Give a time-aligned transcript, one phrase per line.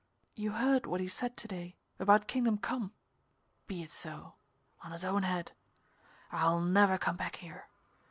[0.33, 2.91] "You heard what he said to day about Kingdom Come?
[3.67, 4.33] Be it so
[4.81, 5.51] on his own head.
[6.31, 7.67] I'll never come back here.